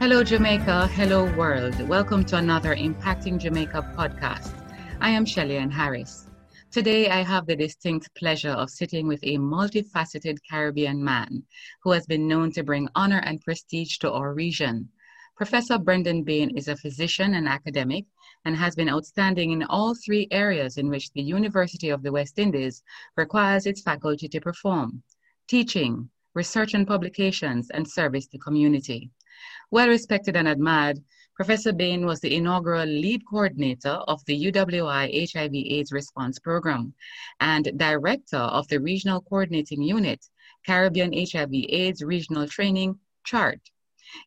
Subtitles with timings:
[0.00, 0.86] Hello, Jamaica.
[0.86, 1.76] Hello, world.
[1.88, 4.54] Welcome to another Impacting Jamaica podcast.
[5.00, 6.28] I am Shelly Ann Harris.
[6.70, 11.42] Today, I have the distinct pleasure of sitting with a multifaceted Caribbean man
[11.82, 14.88] who has been known to bring honor and prestige to our region.
[15.36, 18.04] Professor Brendan Bain is a physician and academic
[18.44, 22.38] and has been outstanding in all three areas in which the University of the West
[22.38, 22.84] Indies
[23.16, 25.02] requires its faculty to perform
[25.48, 29.10] teaching, research and publications, and service to community.
[29.70, 31.04] Well respected and admired,
[31.36, 36.94] Professor Bain was the inaugural lead coordinator of the UWI HIV AIDS response program
[37.38, 40.26] and director of the regional coordinating unit,
[40.66, 43.60] Caribbean HIV AIDS Regional Training, CHART.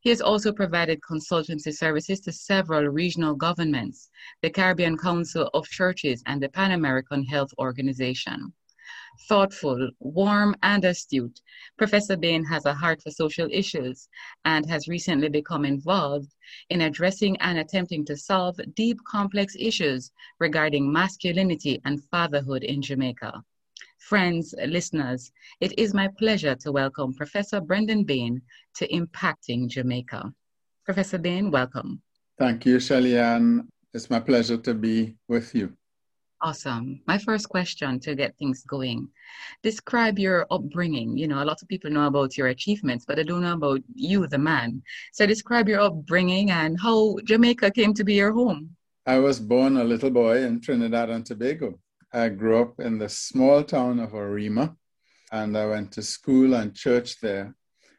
[0.02, 4.10] He has also provided consultancy services to several regional governments,
[4.42, 8.54] the Caribbean Council of Churches, and the Pan American Health Organization
[9.28, 11.42] thoughtful, warm, and astute.
[11.78, 14.08] Professor Bain has a heart for social issues
[14.46, 16.34] and has recently become involved
[16.70, 23.44] in addressing and attempting to solve deep, complex issues regarding masculinity and fatherhood in Jamaica.
[24.00, 28.42] Friends, listeners, it is my pleasure to welcome Professor Brendan Bain
[28.76, 30.34] to Impacting Jamaica.
[30.84, 32.02] Professor Bain, welcome.
[32.38, 33.70] Thank you, Shelly Ann.
[33.94, 35.74] It's my pleasure to be with you.
[36.44, 37.02] Awesome.
[37.06, 39.08] My first question to get things going.
[39.62, 41.16] Describe your upbringing.
[41.16, 43.82] You know, a lot of people know about your achievements, but they don't know about
[43.94, 44.82] you, the man.
[45.14, 48.76] So describe your upbringing and how Jamaica came to be your home.
[49.06, 51.80] I was born a little boy in Trinidad and Tobago.
[52.12, 54.76] I grew up in the small town of Arima
[55.32, 57.56] and I went to school and church there.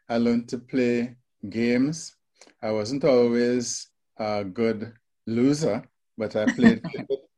[0.09, 1.15] I learned to play
[1.49, 2.17] games.
[2.61, 4.95] I wasn't always a good
[5.29, 5.85] loser,
[6.19, 6.83] but I played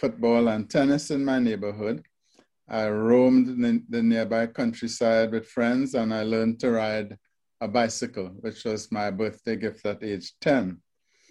[0.00, 2.02] football and tennis in my neighborhood.
[2.68, 3.46] I roamed
[3.88, 7.18] the, nearby countryside with friends and I learned to ride
[7.60, 10.80] a bicycle, which was my birthday gift at age 10.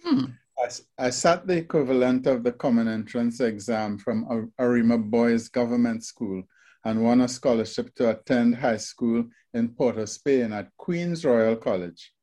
[0.05, 0.25] Hmm.
[0.59, 6.43] I, I sat the equivalent of the common entrance exam from Arima Boys Government School
[6.85, 11.55] and won a scholarship to attend high school in Port of Spain at Queen's Royal
[11.55, 12.13] College.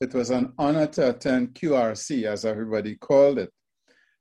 [0.00, 3.50] It was an honor to attend QRC, as everybody called it,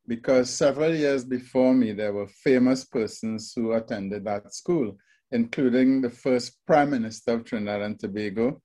[0.08, 4.98] because several years before me, there were famous persons who attended that school,
[5.32, 8.62] including the first Prime Minister of Trinidad and Tobago,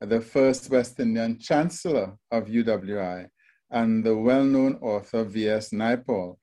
[0.00, 3.28] the first West Indian Chancellor of UWI,
[3.70, 5.70] and the well known author V.S.
[5.70, 6.36] Naipaul.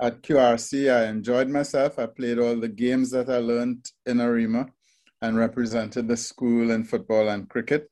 [0.00, 1.98] At QRC, I enjoyed myself.
[1.98, 4.66] I played all the games that I learned in Arima
[5.20, 7.90] and represented the school in football and cricket.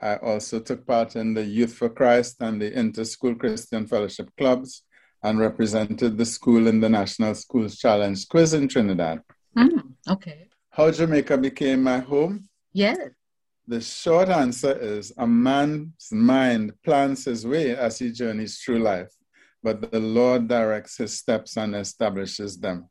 [0.00, 4.30] I also took part in the Youth for Christ and the Inter School Christian Fellowship
[4.36, 4.82] Clubs
[5.24, 9.22] and represented the school in the National Schools Challenge quiz in Trinidad.
[9.56, 10.48] Mm, okay.
[10.70, 12.48] How Jamaica became my home?
[12.72, 12.98] Yes.
[13.66, 19.10] The short answer is a man's mind plans his way as he journeys through life,
[19.62, 22.90] but the Lord directs his steps and establishes them.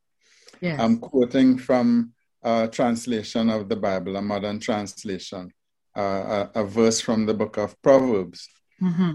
[0.59, 0.79] Yes.
[0.79, 5.51] I'm quoting from a translation of the Bible, a modern translation,
[5.95, 8.49] uh, a, a, verse from the book of Proverbs.
[8.81, 9.13] Mm-hmm.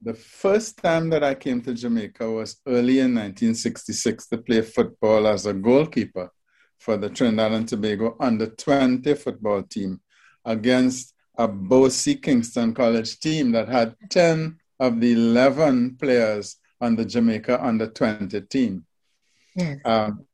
[0.00, 5.26] The first time that I came to Jamaica was early in 1966 to play football
[5.26, 6.30] as a goalkeeper
[6.78, 10.00] for the Trinidad and Tobago under 20 football team
[10.44, 17.04] against a Bosse Kingston College team that had 10 of the 11 players on the
[17.04, 18.84] Jamaica under 20 team.
[19.56, 19.78] Yes.
[19.84, 20.24] Um,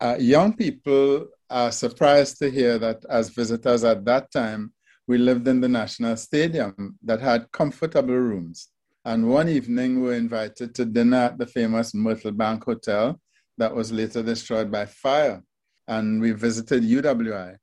[0.00, 4.72] uh, young people are surprised to hear that as visitors at that time,
[5.06, 8.70] we lived in the National Stadium that had comfortable rooms.
[9.06, 13.20] And one evening, we were invited to dinner at the famous Myrtle Bank Hotel
[13.56, 15.44] that was later destroyed by fire.
[15.86, 17.56] And we visited UWI.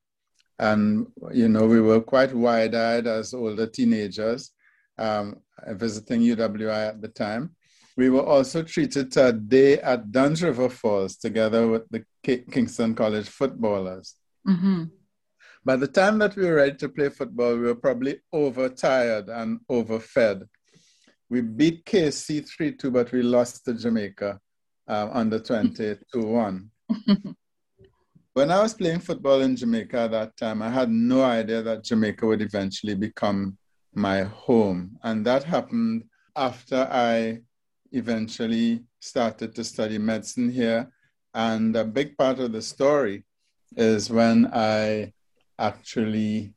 [0.57, 4.51] And, you know, we were quite wide eyed as older teenagers
[4.97, 7.57] um, visiting UWI at the time.
[7.97, 12.95] We were also treated to a day at Dunn's River Falls together with the Kingston
[12.95, 14.15] College footballers.
[14.47, 14.85] Mm-hmm.
[15.65, 19.59] By the time that we were ready to play football, we were probably overtired and
[19.69, 20.43] overfed.
[21.33, 24.39] We beat KC 3 2, but we lost to Jamaica
[24.87, 26.71] um, under 20 2 1.
[28.33, 31.85] when I was playing football in Jamaica at that time, I had no idea that
[31.85, 33.57] Jamaica would eventually become
[33.95, 34.99] my home.
[35.01, 36.03] And that happened
[36.35, 37.39] after I
[37.91, 40.91] eventually started to study medicine here.
[41.33, 43.25] And a big part of the story
[43.75, 45.13] is when I
[45.57, 46.53] actually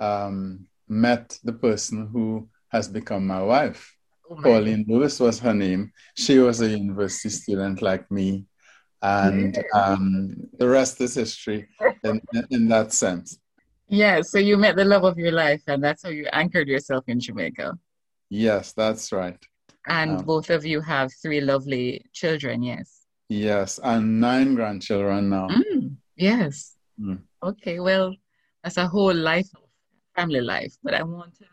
[0.00, 3.96] um, met the person who has become my wife.
[4.30, 5.92] Oh Pauline Lewis was her name.
[6.16, 8.46] She was a university student like me.
[9.02, 11.68] And um, the rest is history
[12.04, 13.38] in, in that sense.
[13.88, 17.04] Yeah, so you met the love of your life, and that's how you anchored yourself
[17.08, 17.76] in Jamaica.
[18.28, 19.38] Yes, that's right.
[19.88, 23.06] And um, both of you have three lovely children, yes?
[23.28, 25.48] Yes, and nine grandchildren now.
[25.48, 26.76] Mm, yes.
[27.00, 27.22] Mm.
[27.42, 28.14] Okay, well,
[28.62, 29.48] that's a whole life,
[30.14, 30.74] family life.
[30.84, 31.46] But I want to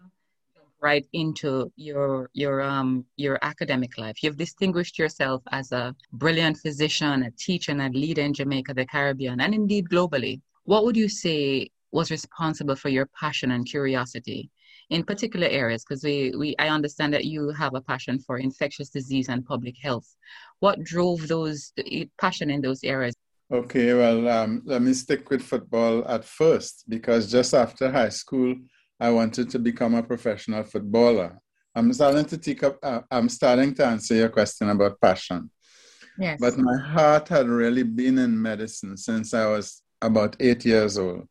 [0.82, 4.22] right into your your um your academic life.
[4.22, 8.86] You've distinguished yourself as a brilliant physician, a teacher, and a leader in Jamaica, the
[8.86, 10.42] Caribbean, and indeed globally.
[10.64, 14.50] What would you say was responsible for your passion and curiosity
[14.90, 18.90] in particular areas because we, we i understand that you have a passion for infectious
[18.90, 20.16] disease and public health
[20.60, 21.74] what drove those
[22.20, 23.16] passion in those areas
[23.52, 28.56] okay well um, let me stick with football at first because just after high school
[29.00, 31.40] i wanted to become a professional footballer
[31.76, 35.50] i'm starting to take up uh, i'm starting to answer your question about passion
[36.20, 36.38] yes.
[36.40, 41.28] but my heart had really been in medicine since i was about eight years old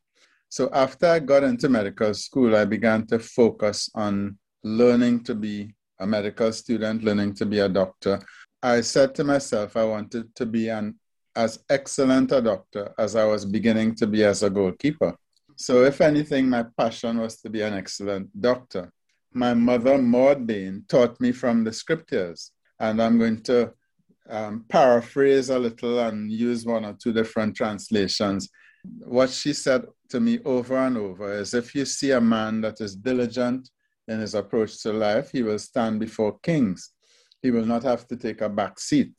[0.49, 5.73] so after I got into medical school, I began to focus on learning to be
[5.99, 8.19] a medical student, learning to be a doctor.
[8.63, 10.95] I said to myself I wanted to be an
[11.35, 15.15] as excellent a doctor as I was beginning to be as a goalkeeper.
[15.57, 18.93] So if anything, my passion was to be an excellent doctor.
[19.33, 23.73] My mother, Maud Bain, taught me from the scriptures, and I'm going to
[24.29, 28.49] um, paraphrase a little and use one or two different translations
[28.99, 32.79] what she said to me over and over is if you see a man that
[32.81, 33.69] is diligent
[34.07, 36.91] in his approach to life, he will stand before kings.
[37.41, 39.11] He will not have to take a back seat.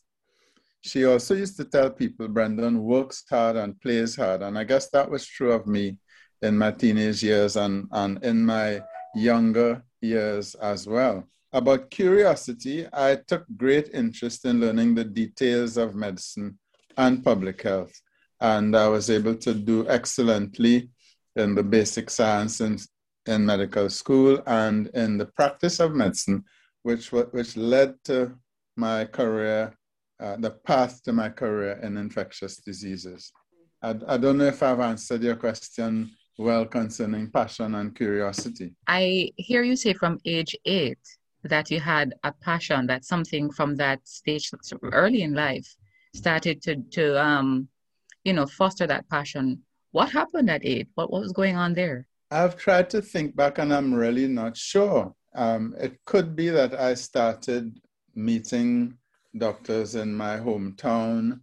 [0.80, 4.42] She also used to tell people Brendan works hard and plays hard.
[4.42, 5.98] And I guess that was true of me
[6.42, 8.80] in my teenage years and, and in my
[9.14, 11.24] younger years as well.
[11.52, 16.58] About curiosity, I took great interest in learning the details of medicine
[16.96, 17.92] and public health
[18.40, 20.90] and I was able to do excellently
[21.36, 22.78] in the basic science in,
[23.26, 26.44] in medical school and in the practice of medicine,
[26.82, 28.34] which, which led to
[28.76, 29.74] my career,
[30.20, 33.32] uh, the path to my career in infectious diseases.
[33.82, 38.72] I, I don't know if I've answered your question well concerning passion and curiosity.
[38.86, 40.98] I hear you say from age eight
[41.44, 44.50] that you had a passion, that something from that stage
[44.92, 45.76] early in life
[46.14, 47.68] started to, to um,
[48.24, 49.62] you know, foster that passion.
[49.90, 50.88] What happened at eight?
[50.94, 52.06] What, what was going on there?
[52.30, 55.14] I've tried to think back and I'm really not sure.
[55.34, 57.80] Um, it could be that I started
[58.14, 58.94] meeting
[59.36, 61.40] doctors in my hometown.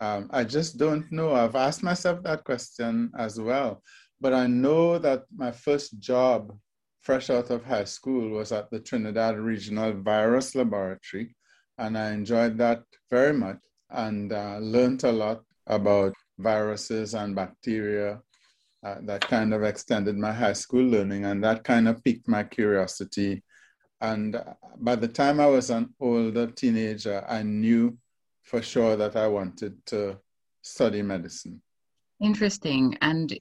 [0.00, 1.34] Um, I just don't know.
[1.34, 3.82] I've asked myself that question as well.
[4.20, 6.56] But I know that my first job,
[7.00, 11.34] fresh out of high school, was at the Trinidad Regional Virus Laboratory.
[11.78, 13.58] And I enjoyed that very much
[13.90, 18.20] and uh, learned a lot about viruses and bacteria.
[18.84, 22.42] Uh, that kind of extended my high school learning and that kind of piqued my
[22.44, 23.42] curiosity.
[24.02, 24.44] And uh,
[24.78, 27.96] by the time I was an older teenager, I knew
[28.42, 30.18] for sure that I wanted to
[30.60, 31.62] study medicine.
[32.20, 32.96] Interesting.
[33.00, 33.38] And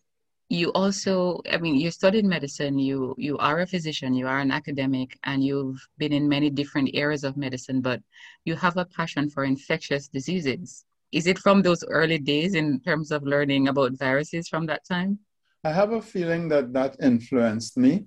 [0.53, 4.51] you also, I mean, you studied medicine, you, you are a physician, you are an
[4.51, 8.01] academic, and you've been in many different areas of medicine, but
[8.45, 10.85] you have a passion for infectious diseases.
[11.11, 15.17] Is it from those early days in terms of learning about viruses from that time?
[15.63, 18.05] I have a feeling that that influenced me.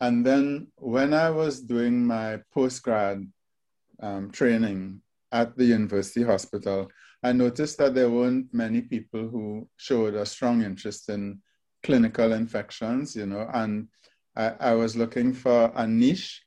[0.00, 3.26] And then when I was doing my postgrad
[4.00, 5.00] um, training
[5.32, 6.88] at the university hospital,
[7.24, 11.40] I noticed that there weren't many people who showed a strong interest in
[11.88, 13.88] clinical infections, you know, and
[14.36, 16.44] I, I was looking for a niche.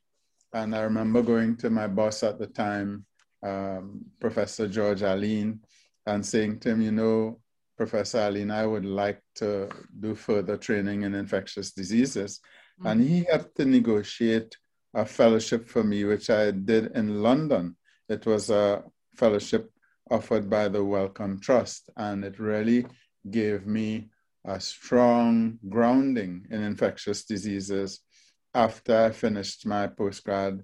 [0.54, 3.06] And I remember going to my boss at the time,
[3.42, 5.58] um, Professor George Alleyne,
[6.06, 7.40] and saying to him, you know,
[7.76, 9.68] Professor Alleyne, I would like to
[9.98, 12.38] do further training in infectious diseases.
[12.78, 12.86] Mm-hmm.
[12.86, 14.56] And he helped to negotiate
[14.94, 17.76] a fellowship for me, which I did in London.
[18.08, 18.84] It was a
[19.16, 19.72] fellowship
[20.08, 22.86] offered by the Wellcome Trust, and it really
[23.28, 24.10] gave me
[24.44, 28.00] a strong grounding in infectious diseases
[28.54, 30.62] after I finished my postgrad,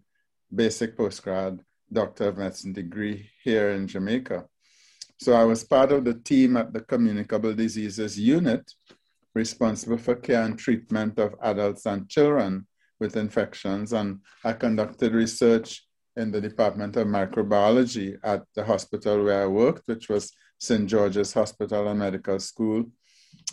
[0.55, 4.45] basic postgrad Doctor of Medicine degree here in Jamaica.
[5.21, 8.71] So I was part of the team at the Communicable Diseases Unit,
[9.35, 12.67] responsible for care and treatment of adults and children
[13.01, 13.93] with infections.
[13.93, 15.85] And I conducted research
[16.17, 20.89] in the Department of Microbiology at the hospital where I worked, which was St.
[20.89, 22.85] George's Hospital and Medical School.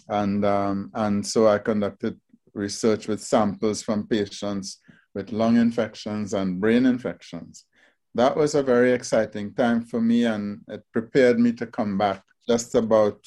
[0.10, 2.20] And, um, and so I conducted
[2.54, 4.80] research with samples from patients
[5.14, 7.66] with lung infections and brain infections.
[8.14, 12.24] That was a very exciting time for me, and it prepared me to come back
[12.48, 13.20] just about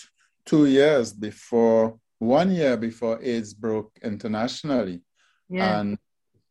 [0.47, 5.03] two years before, one year before AIDS broke internationally.
[5.49, 5.81] Yeah.
[5.81, 5.99] And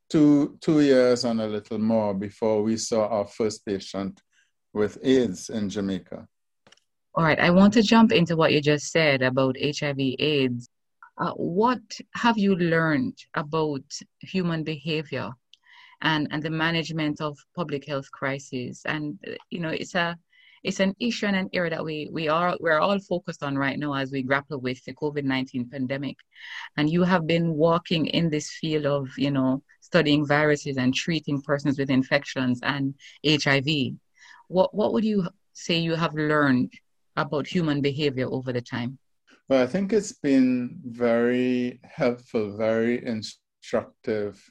[0.10, 4.22] two, two years and a little more before we saw our first patient
[4.74, 6.28] with AIDS in Jamaica.
[7.18, 10.70] All right, I want to jump into what you just said about HIV AIDS.
[11.18, 11.82] Uh, what
[12.14, 13.82] have you learned about
[14.20, 15.32] human behavior
[16.04, 18.84] and, and the management of public health crises?
[18.86, 19.18] And,
[19.50, 20.16] you know, it's a
[20.64, 23.80] it's an issue and an area that we we are we're all focused on right
[23.80, 26.18] now as we grapple with the COVID-19 pandemic.
[26.78, 31.42] And you have been walking in this field of, you know, studying viruses and treating
[31.42, 32.94] persons with infections and
[33.26, 33.98] HIV.
[34.50, 36.72] What what would you say you have learned
[37.18, 38.98] about human behavior over the time?
[39.50, 44.42] Well, I think it's been very helpful, very instructive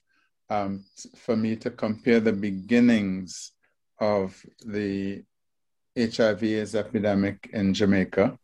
[0.50, 0.84] um,
[1.16, 3.52] for me to compare the beginnings
[4.00, 5.22] of the
[5.98, 8.38] HIV AIDS epidemic in Jamaica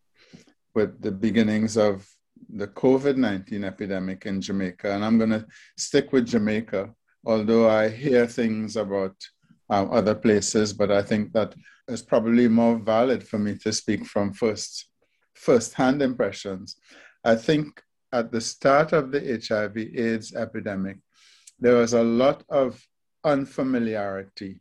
[0.75, 2.09] with the beginnings of
[2.49, 4.93] the COVID 19 epidemic in Jamaica.
[4.93, 6.91] And I'm going to stick with Jamaica,
[7.25, 9.14] although I hear things about
[9.71, 11.55] um, other places, but I think that
[11.89, 14.89] it's probably more valid for me to speak from first
[15.35, 16.77] first-hand impressions.
[17.25, 20.99] I think at the start of the HIV AIDS epidemic,
[21.59, 22.81] there was a lot of
[23.25, 24.61] unfamiliarity,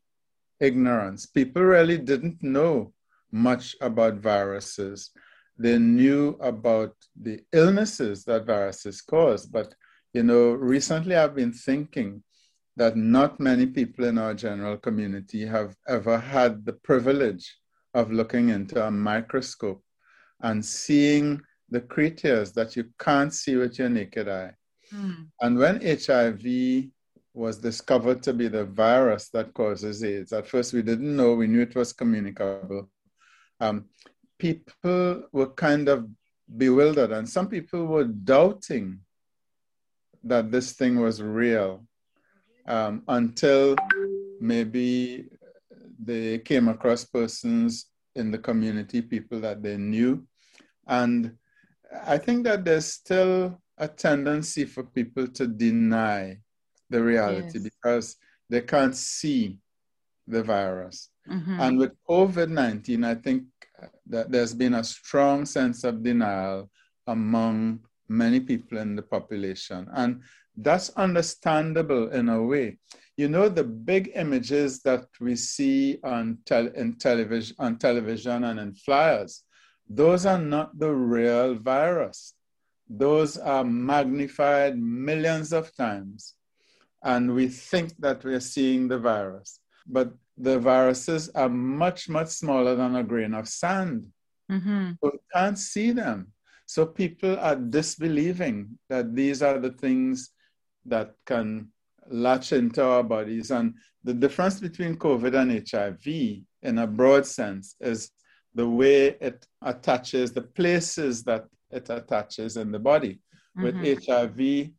[0.59, 1.25] ignorance.
[1.25, 2.93] People really didn't know
[3.31, 5.11] much about viruses.
[5.57, 9.45] They knew about the illnesses that viruses cause.
[9.45, 9.75] But,
[10.13, 12.23] you know, recently I've been thinking
[12.77, 17.57] that not many people in our general community have ever had the privilege
[17.93, 19.83] of looking into a microscope
[20.41, 24.51] and seeing the creatures that you can't see with your naked eye.
[24.93, 25.27] Mm.
[25.41, 26.89] And when HIV
[27.33, 31.47] was discovered to be the virus that causes AIDS, at first we didn't know, we
[31.47, 32.89] knew it was communicable.
[33.59, 33.85] Um,
[34.37, 36.09] people were kind of
[36.57, 38.99] bewildered, and some people were doubting
[40.23, 41.85] that this thing was real
[42.67, 43.75] um, until
[44.39, 45.25] maybe
[46.03, 50.25] they came across persons in the community, people that they knew,
[50.87, 51.37] and
[52.05, 56.37] I think that there's still a tendency for people to deny
[56.89, 57.63] the reality yes.
[57.63, 58.15] because
[58.49, 59.57] they can't see
[60.27, 61.09] the virus.
[61.29, 61.59] Mm-hmm.
[61.59, 63.43] And with COVID 19, I think
[64.07, 66.69] that there's been a strong sense of denial
[67.07, 69.87] among many people in the population.
[69.93, 70.21] And
[70.55, 72.77] that's understandable in a way.
[73.17, 78.59] You know, the big images that we see on, tel- in television, on television and
[78.59, 79.43] in flyers,
[79.89, 82.33] those are not the real virus.
[82.89, 86.35] Those are magnified millions of times.
[87.03, 89.59] And we think that we're seeing the virus.
[89.87, 94.07] But the viruses are much, much smaller than a grain of sand.
[94.51, 94.91] Mm-hmm.
[95.03, 96.31] So we can't see them.
[96.65, 100.29] So people are disbelieving that these are the things
[100.85, 101.71] that can
[102.07, 103.51] latch into our bodies.
[103.51, 108.11] And the difference between COVID and HIV, in a broad sense, is
[108.53, 113.19] the way it attaches, the places that it attaches in the body.
[113.57, 113.81] Mm-hmm.
[113.81, 114.71] With HIV,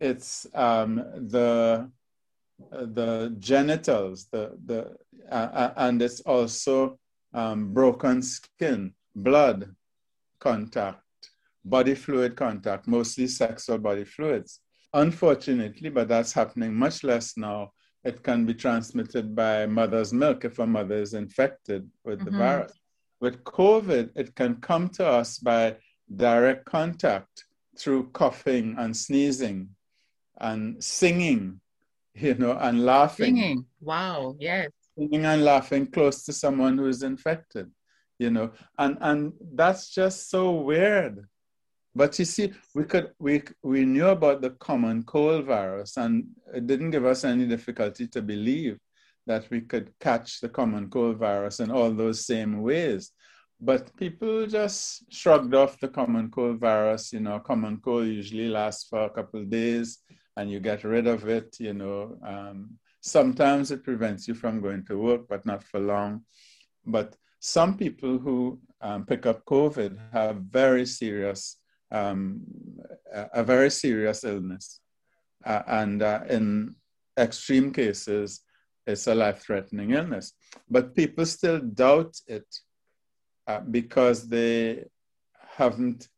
[0.00, 0.96] it's um,
[1.28, 1.90] the
[2.70, 4.96] the genitals, the the
[5.30, 6.98] uh, uh, and it's also
[7.32, 9.74] um, broken skin, blood
[10.38, 11.02] contact,
[11.64, 14.60] body fluid contact, mostly sexual body fluids.
[14.92, 17.72] Unfortunately, but that's happening much less now.
[18.02, 22.30] It can be transmitted by mother's milk if a mother is infected with mm-hmm.
[22.32, 22.72] the virus.
[23.20, 25.76] With COVID, it can come to us by
[26.16, 27.44] direct contact
[27.78, 29.68] through coughing and sneezing
[30.40, 31.60] and singing,
[32.14, 33.36] you know, and laughing.
[33.36, 34.70] Singing, wow, yes.
[34.98, 37.70] Singing and laughing close to someone who is infected,
[38.18, 41.26] you know, and and that's just so weird.
[41.94, 46.66] But you see, we could we we knew about the common cold virus, and it
[46.66, 48.78] didn't give us any difficulty to believe
[49.26, 53.12] that we could catch the common cold virus in all those same ways.
[53.60, 57.12] But people just shrugged off the common cold virus.
[57.12, 59.98] You know, common cold usually lasts for a couple of days
[60.36, 61.56] and you get rid of it.
[61.60, 66.22] You know, um, sometimes it prevents you from going to work, but not for long.
[66.86, 71.56] But some people who um, pick up COVID have very serious,
[71.90, 72.42] um,
[73.12, 74.80] a very serious illness.
[75.44, 76.74] Uh, and uh, in
[77.18, 78.42] extreme cases,
[78.86, 80.32] it's a life threatening illness.
[80.68, 82.46] But people still doubt it
[83.46, 84.84] uh, because they
[85.56, 86.08] haven't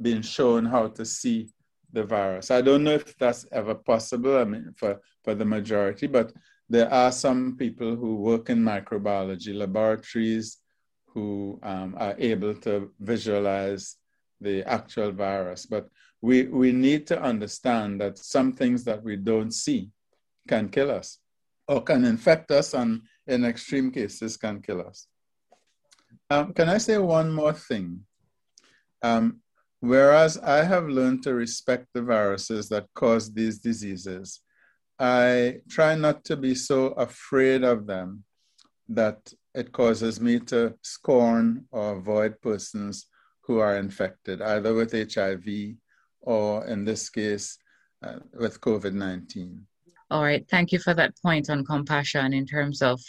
[0.00, 1.50] been shown how to see
[1.92, 2.50] the virus.
[2.50, 6.32] I don't know if that's ever possible, I mean, for, for the majority, but
[6.68, 10.58] there are some people who work in microbiology laboratories
[11.06, 13.96] who um, are able to visualize
[14.40, 15.66] the actual virus.
[15.66, 15.88] But
[16.20, 19.90] we, we need to understand that some things that we don't see
[20.48, 21.18] can kill us
[21.68, 25.06] or can infect us and in extreme cases can kill us.
[26.30, 28.00] Um, can I say one more thing?
[29.02, 29.40] Um,
[29.80, 34.40] whereas I have learned to respect the viruses that cause these diseases,
[34.98, 38.24] I try not to be so afraid of them
[38.88, 43.06] that it causes me to scorn or avoid persons
[43.46, 45.46] who are infected, either with HIV
[46.20, 47.58] or, in this case,
[48.02, 49.66] uh, with COVID 19.
[50.10, 50.44] All right.
[50.48, 53.00] Thank you for that point on compassion in terms of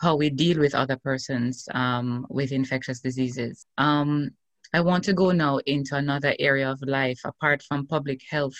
[0.00, 3.66] how we deal with other persons um, with infectious diseases.
[3.78, 4.30] Um,
[4.74, 8.56] I want to go now into another area of life apart from public health.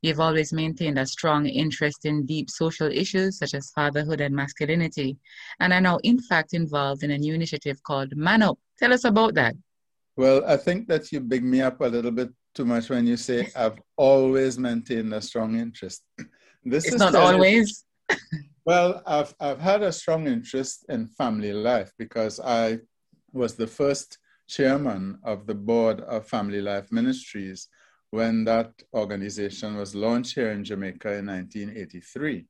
[0.00, 5.18] You've always maintained a strong interest in deep social issues such as fatherhood and masculinity,
[5.60, 8.58] and are now, in fact, involved in a new initiative called Man Up.
[8.78, 9.54] Tell us about that.
[10.16, 13.16] Well, I think that you big me up a little bit too much when you
[13.16, 16.02] say I've always maintained a strong interest.
[16.64, 17.84] This it's is not always.
[18.64, 22.78] well, I've I've had a strong interest in family life because I
[23.32, 27.68] was the first chairman of the board of Family Life Ministries
[28.10, 32.46] when that organization was launched here in Jamaica in 1983.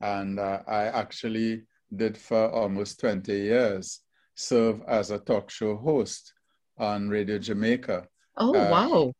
[0.00, 1.62] And uh, I actually
[1.94, 4.00] did for almost 20 years
[4.34, 6.32] serve as a talk show host
[6.78, 8.06] on Radio Jamaica.
[8.36, 9.12] Oh, uh, wow.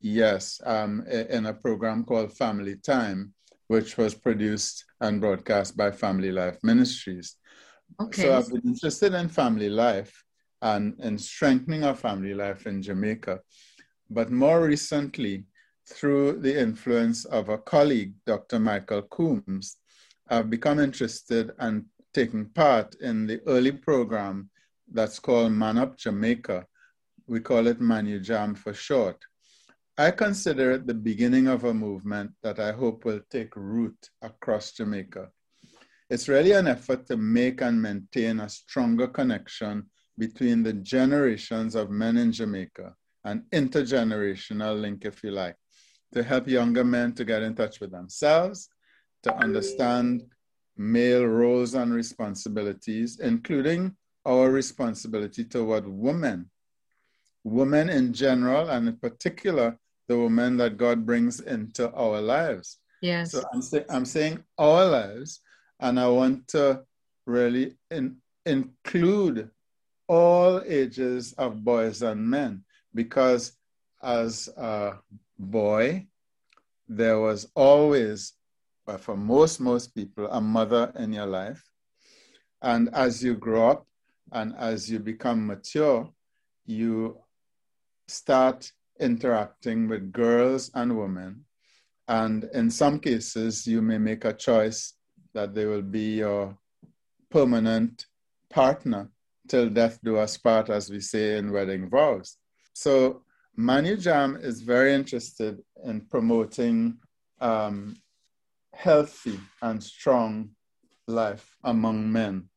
[0.00, 3.32] Yes, um, in a program called Family Time,
[3.68, 7.36] which was produced and broadcast by Family Life Ministries.
[8.00, 8.22] Okay.
[8.22, 10.24] So I've been interested in family life
[10.62, 13.40] and in strengthening our family life in Jamaica.
[14.10, 15.44] But more recently,
[15.88, 18.58] through the influence of a colleague, Dr.
[18.58, 19.78] Michael Coombs,
[20.28, 24.50] I've become interested and taking part in the early program
[24.92, 26.66] that's called Man Up Jamaica.
[27.26, 29.24] We call it ManuJam for short.
[29.98, 34.72] I consider it the beginning of a movement that I hope will take root across
[34.72, 35.30] Jamaica.
[36.08, 39.86] It's really an effort to make and maintain a stronger connection
[40.16, 45.56] between the generations of men in Jamaica, an intergenerational link, if you like,
[46.14, 48.68] to help younger men to get in touch with themselves,
[49.24, 50.22] to understand
[50.76, 56.50] male roles and responsibilities, including our responsibility toward women.
[57.46, 59.78] Women in general, and in particular,
[60.08, 62.78] the women that God brings into our lives.
[63.00, 63.30] Yes.
[63.30, 65.40] So I'm, say, I'm saying our lives,
[65.78, 66.82] and I want to
[67.24, 69.48] really in, include
[70.08, 73.52] all ages of boys and men because
[74.02, 74.94] as a
[75.38, 76.04] boy,
[76.88, 78.32] there was always,
[78.86, 81.62] but for most, most people, a mother in your life.
[82.60, 83.86] And as you grow up
[84.32, 86.10] and as you become mature,
[86.64, 87.18] you
[88.08, 91.44] start interacting with girls and women.
[92.08, 94.94] And in some cases, you may make a choice
[95.34, 96.56] that they will be your
[97.30, 98.06] permanent
[98.48, 99.10] partner
[99.48, 102.36] till death do us part, as we say in wedding vows.
[102.72, 103.22] So
[103.58, 106.98] ManuJam is very interested in promoting
[107.40, 107.96] um,
[108.74, 110.50] healthy and strong
[111.06, 112.48] life among men.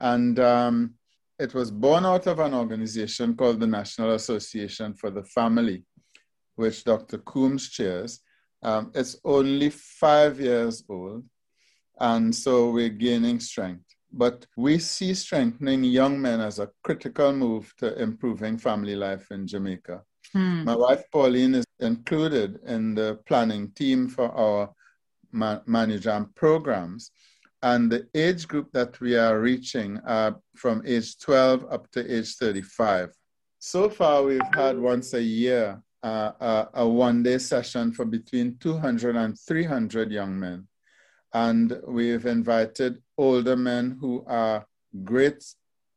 [0.00, 0.94] And um,
[1.38, 5.84] it was born out of an organization called the National Association for the Family,
[6.56, 7.18] which Dr.
[7.18, 8.20] Coombs chairs.
[8.62, 11.24] Um, it's only five years old,
[12.00, 17.74] and so we're gaining strength but we see strengthening young men as a critical move
[17.78, 20.02] to improving family life in Jamaica.
[20.34, 20.64] Mm.
[20.64, 24.72] My wife Pauline is included in the planning team for our
[25.34, 27.10] ManuJam programs.
[27.64, 32.34] And the age group that we are reaching are from age 12 up to age
[32.34, 33.10] 35.
[33.58, 38.58] So far, we've had once a year uh, a, a one day session for between
[38.58, 40.68] 200 and 300 young men.
[41.32, 44.66] And we've invited older men who are
[45.02, 45.42] great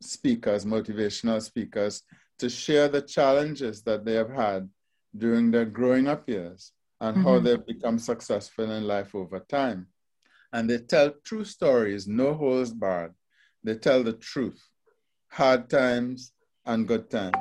[0.01, 2.03] speakers, motivational speakers,
[2.39, 4.69] to share the challenges that they have had
[5.17, 7.27] during their growing up years and mm-hmm.
[7.27, 9.87] how they've become successful in life over time.
[10.53, 13.13] And they tell true stories, no holes barred.
[13.63, 14.61] They tell the truth,
[15.29, 16.31] hard times
[16.65, 17.35] and good times.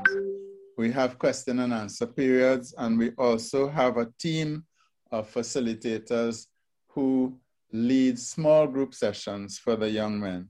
[0.77, 4.65] We have question and answer periods, and we also have a team
[5.11, 6.47] of facilitators
[6.89, 7.39] who
[7.73, 10.49] lead small group sessions for the young men.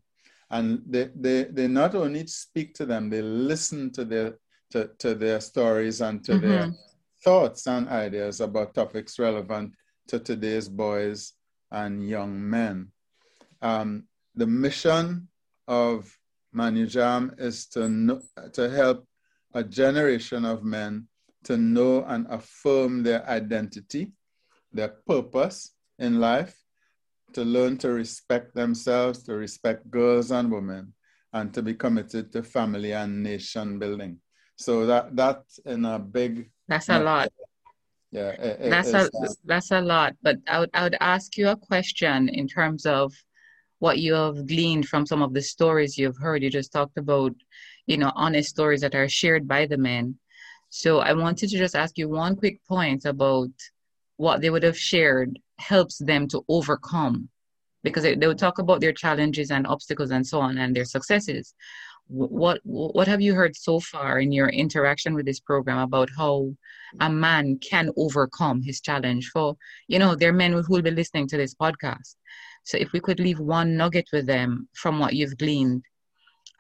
[0.51, 4.39] And they, they, they not only speak to them, they listen to their,
[4.71, 6.49] to, to their stories and to mm-hmm.
[6.49, 6.75] their
[7.25, 9.73] thoughts and ideas about topics relevant
[10.09, 11.33] to today's boys
[11.71, 12.93] and young men.
[13.63, 15.29] Um, the mission
[15.67, 16.17] of
[16.55, 18.21] Manujam is to, know,
[18.53, 19.07] to help
[19.55, 21.09] a generation of men
[21.45, 24.13] to know and affirm their identity,
[24.73, 26.57] their purpose in life,
[27.33, 30.93] to learn to respect themselves, to respect girls and women,
[31.33, 34.19] and to be committed to family and nation building.
[34.57, 36.51] So that that's in a big.
[36.67, 37.31] That's a lot.
[38.11, 39.11] Yeah, it, that's a
[39.45, 40.15] that's a lot.
[40.23, 43.13] But I would I would ask you a question in terms of
[43.79, 46.43] what you have gleaned from some of the stories you've heard.
[46.43, 47.33] You just talked about,
[47.87, 50.17] you know, honest stories that are shared by the men.
[50.71, 53.51] So I wanted to just ask you one quick point about
[54.17, 57.29] what they would have shared helps them to overcome
[57.83, 60.85] because they, they would talk about their challenges and obstacles and so on and their
[60.85, 61.55] successes
[62.09, 66.55] what what have you heard so far in your interaction with this program about how
[67.01, 69.57] a man can overcome his challenge for
[69.89, 72.15] you know there are men who will be listening to this podcast?
[72.65, 75.85] So if we could leave one nugget with them from what you've gleaned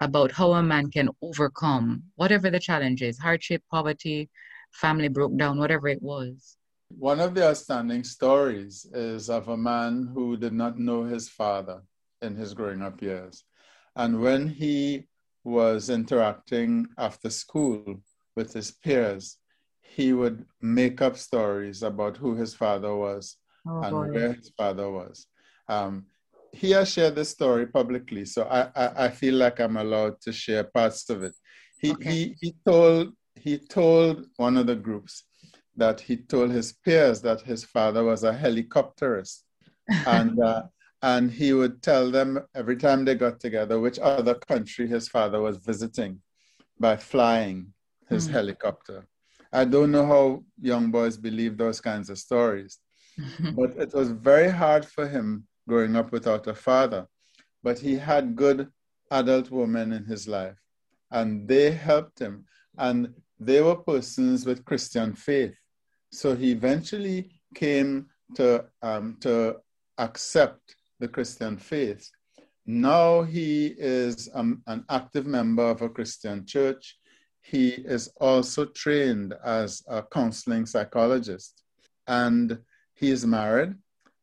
[0.01, 4.29] about how a man can overcome whatever the challenge is hardship poverty
[4.73, 6.57] family broke down whatever it was.
[6.89, 11.83] One of the outstanding stories is of a man who did not know his father
[12.23, 13.45] in his growing up years.
[13.97, 15.07] And when he
[15.47, 18.03] was interacting after school
[18.35, 19.37] with his peers,
[19.81, 23.37] he would make up stories about who his father was
[23.69, 24.09] oh, and boy.
[24.09, 25.27] where his father was.
[25.69, 26.07] Um,
[26.53, 30.33] he has shared this story publicly, so I, I, I, feel like I'm allowed to
[30.33, 31.35] share parts of it.
[31.79, 32.11] He, okay.
[32.11, 35.25] he, he, told, he told one of the groups
[35.77, 39.43] that he told his peers that his father was a helicopterist.
[40.07, 40.65] and uh,
[41.13, 45.41] and he would tell them every time they got together which other country his father
[45.41, 46.21] was visiting
[46.81, 47.73] by flying
[48.09, 48.33] his mm.
[48.33, 49.07] helicopter.
[49.53, 52.81] I don't know how young boys believe those kinds of stories,
[53.59, 57.07] but it was very hard for him growing up without a father.
[57.63, 58.69] But he had good
[59.13, 60.59] adult women in his life,
[61.13, 62.47] and they helped him,
[62.79, 65.57] and they were persons with Christian faith.
[66.11, 69.57] So he eventually came to um, to
[69.99, 72.11] accept the Christian faith.
[72.67, 76.99] Now he is um, an active member of a Christian church.
[77.41, 81.63] He is also trained as a counseling psychologist.
[82.09, 82.59] And
[82.95, 83.75] he is married,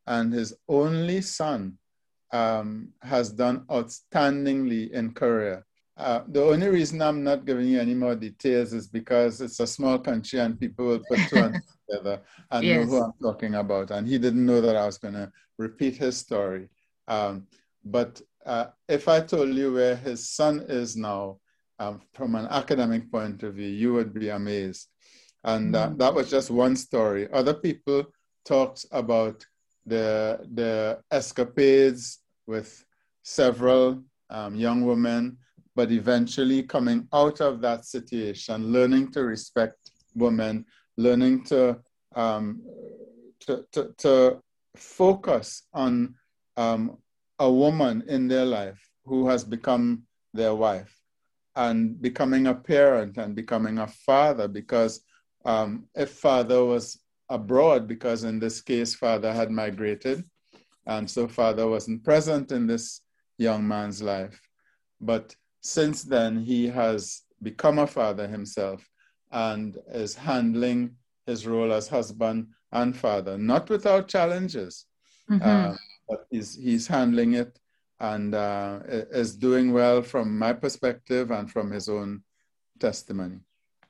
[0.06, 1.78] and his only son
[2.32, 5.62] um, has done outstandingly in Korea.
[5.96, 9.66] Uh, the only reason I'm not giving you any more details is because it's a
[9.66, 12.86] small country and people will put two and together and yes.
[12.86, 13.90] know who I'm talking about.
[13.92, 16.68] And he didn't know that I was going to repeat his story.
[17.06, 17.46] Um,
[17.84, 21.38] but uh, if I told you where his son is now,
[21.78, 24.88] um, from an academic point of view, you would be amazed.
[25.44, 25.98] And uh, mm-hmm.
[25.98, 27.30] that was just one story.
[27.32, 28.06] Other people
[28.44, 29.44] talked about
[29.86, 32.84] the, the escapades with
[33.22, 35.38] several um, young women,
[35.74, 40.64] but eventually coming out of that situation, learning to respect women,
[40.96, 41.78] learning to,
[42.14, 42.62] um,
[43.40, 44.40] to, to, to
[44.76, 46.14] focus on
[46.56, 46.96] um,
[47.38, 50.94] a woman in their life who has become their wife
[51.56, 55.02] and becoming a parent and becoming a father because
[55.44, 60.24] um, if father was abroad because in this case father had migrated
[60.86, 63.00] and so father wasn't present in this
[63.38, 64.40] young man's life.
[65.00, 65.34] But
[65.64, 68.86] since then he has become a father himself
[69.32, 70.94] and is handling
[71.26, 74.84] his role as husband and father not without challenges
[75.30, 75.42] mm-hmm.
[75.42, 75.74] uh,
[76.08, 77.58] but he's, he's handling it
[78.00, 82.22] and uh, is doing well from my perspective and from his own
[82.78, 83.38] testimony.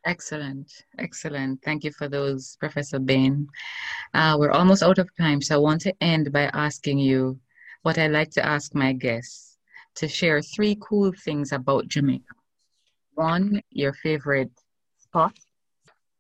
[0.06, 1.62] Excellent, excellent.
[1.62, 3.48] Thank you for those, Professor Bain.
[4.12, 7.40] Uh, we're almost out of time, so I want to end by asking you
[7.82, 9.53] what I like to ask my guests
[9.96, 12.34] to share three cool things about Jamaica.
[13.14, 14.50] One, your favorite
[14.98, 15.36] spot.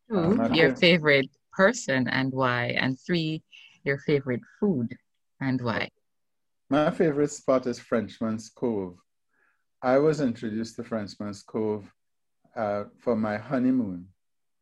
[0.08, 2.76] Two, uh, your favorite person and why.
[2.78, 3.42] And three,
[3.84, 4.96] your favorite food
[5.40, 5.88] and why?
[6.70, 8.96] My favorite spot is Frenchman's Cove.
[9.82, 11.92] I was introduced to Frenchman's Cove
[12.56, 14.08] uh, for my honeymoon.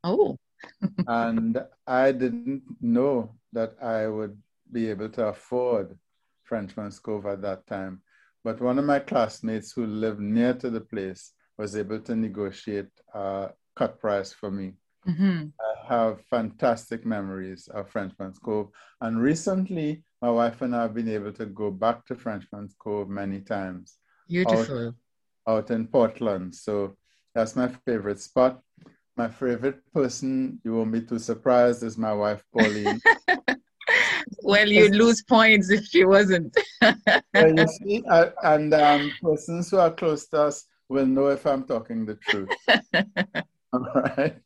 [0.03, 0.37] Oh.
[1.07, 4.37] and I didn't know that I would
[4.71, 5.99] be able to afford
[6.45, 8.03] Frenchman's Cove at that time.
[8.45, 12.91] But one of my classmates who lived near to the place was able to negotiate
[13.15, 14.75] a cut price for me.
[15.07, 15.47] Mm-hmm.
[15.61, 18.69] I have fantastic memories of Frenchman's Cove.
[19.01, 23.09] And recently, my wife and I have been able to go back to Frenchman's Cove
[23.09, 23.99] many times.
[24.29, 24.95] Beautiful.
[25.47, 26.55] Out, out in Portland.
[26.55, 26.97] So
[27.35, 28.61] that's my favorite spot.
[29.17, 33.01] My favorite person, you won't be too surprised, is my wife, Pauline.
[34.43, 36.57] well, you'd lose points if she wasn't.
[36.83, 41.47] well, you see, uh, and um, persons who are close to us will know if
[41.47, 42.51] I'm talking the truth.
[43.73, 44.37] All right.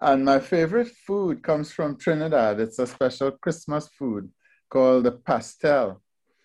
[0.00, 2.60] And my favorite food comes from Trinidad.
[2.60, 4.30] It's a special Christmas food
[4.70, 6.00] called the pastelle.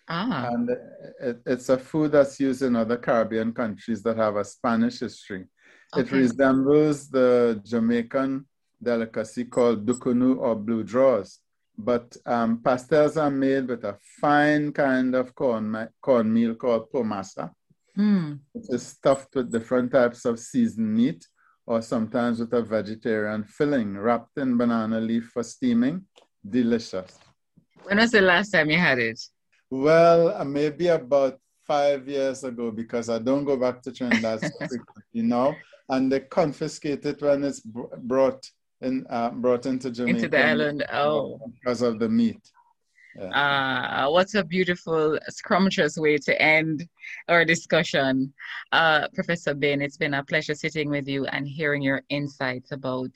[0.08, 0.48] Ah.
[0.50, 0.70] And
[1.20, 5.46] it, it's a food that's used in other Caribbean countries that have a Spanish history.
[5.94, 6.02] Okay.
[6.02, 8.46] It resembles the Jamaican
[8.82, 11.38] delicacy called dukunu or blue draws.
[11.76, 17.50] But um, pastelles are made with a fine kind of corn cornmeal called Promasa.
[17.98, 18.40] Mm.
[18.54, 21.26] It is stuffed with different types of seasoned meat
[21.66, 26.04] or sometimes with a vegetarian filling wrapped in banana leaf for steaming.
[26.48, 27.18] Delicious.
[27.84, 29.20] When was the last time you had it?
[29.70, 34.48] Well, uh, maybe about five years ago because I don't go back to Trinidad so
[34.58, 35.56] frequently now.
[35.88, 38.44] And they confiscate it when it's brought
[38.84, 40.16] in, uh, brought into Jamaica.
[40.16, 41.40] Into the island, oh.
[41.58, 42.40] Because of the meat.
[43.16, 44.06] Yeah.
[44.06, 46.88] Uh, what a beautiful, scrumptious way to end
[47.28, 48.32] our discussion.
[48.72, 53.10] Uh, Professor Bain, it's been a pleasure sitting with you and hearing your insights about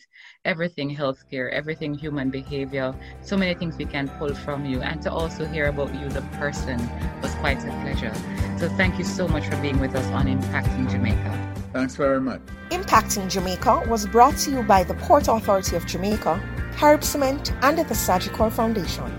[0.44, 5.10] everything healthcare, everything human behavior, so many things we can pull from you, and to
[5.10, 6.78] also hear about you, the person,
[7.20, 8.14] was quite a pleasure.
[8.60, 11.57] So thank you so much for being with us on Impacting Jamaica.
[11.72, 12.40] Thanks very much.
[12.70, 16.40] Impacting Jamaica was brought to you by the Port Authority of Jamaica,
[16.76, 19.12] Carib Cement, and the Sagicor Foundation.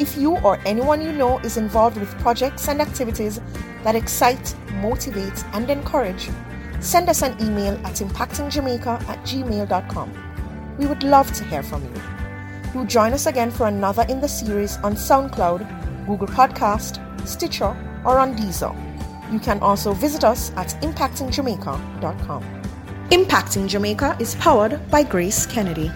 [0.00, 3.40] If you or anyone you know is involved with projects and activities
[3.84, 6.30] that excite, motivate, and encourage,
[6.80, 10.76] send us an email at impactingjamaica at gmail.com.
[10.78, 12.02] We would love to hear from you.
[12.72, 18.18] Do join us again for another in the series on SoundCloud, Google Podcast, Stitcher, or
[18.18, 18.83] on Deezer.
[19.30, 22.42] You can also visit us at impactingjamaica.com.
[23.10, 25.90] Impacting Jamaica is powered by Grace Kennedy.